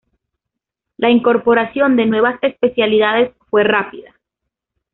[0.97, 4.15] La incorporación de nuevas especialidades fue rápida.